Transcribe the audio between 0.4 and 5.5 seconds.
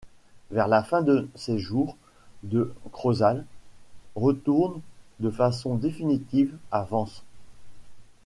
Vers la fin de ses jours de Crozals retourne de